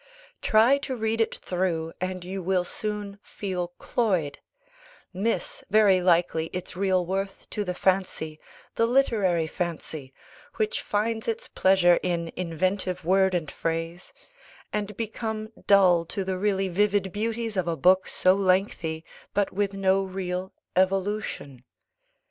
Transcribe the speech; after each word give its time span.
Try 0.41 0.79
to 0.79 0.95
read 0.95 1.21
it 1.21 1.35
through, 1.35 1.93
and 2.01 2.25
you 2.25 2.41
will 2.41 2.63
soon 2.63 3.19
feel 3.21 3.67
cloyed; 3.77 4.39
miss 5.13 5.63
very 5.69 6.01
likely, 6.01 6.47
its 6.53 6.75
real 6.75 7.05
worth 7.05 7.47
to 7.51 7.63
the 7.63 7.75
fancy, 7.75 8.39
the 8.73 8.87
literary 8.87 9.45
fancy 9.45 10.11
(which 10.55 10.81
finds 10.81 11.27
its 11.27 11.47
pleasure 11.49 11.99
in 12.01 12.31
inventive 12.35 13.05
word 13.05 13.35
and 13.35 13.51
phrase) 13.51 14.11
and 14.73 14.97
become 14.97 15.49
dull 15.67 16.03
to 16.05 16.23
the 16.23 16.39
really 16.39 16.67
vivid 16.67 17.11
beauties 17.11 17.55
of 17.55 17.67
a 17.67 17.77
book 17.77 18.07
so 18.07 18.33
lengthy, 18.33 19.05
but 19.35 19.53
with 19.53 19.71
no 19.73 20.01
real 20.01 20.51
evolution. 20.75 21.63